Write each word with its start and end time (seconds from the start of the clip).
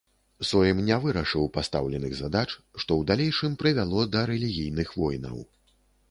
Сойм 0.49 0.77
не 0.85 0.95
вырашыў 1.01 1.43
пастаўленых 1.57 2.15
задач, 2.21 2.45
што 2.53 2.81
ў 2.83 3.01
далейшым 3.11 3.57
прывяло 3.59 4.05
да 4.15 4.23
рэлігійных 4.31 4.89
войнаў. 5.03 5.37